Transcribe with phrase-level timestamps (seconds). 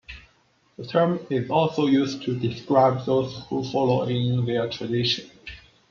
[0.79, 5.29] The term is also used to describe those who follow in their tradition.